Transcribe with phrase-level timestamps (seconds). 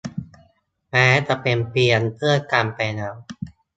[0.89, 3.15] แม้จะเป็นเพียงเพื่อนกันไปแล้ว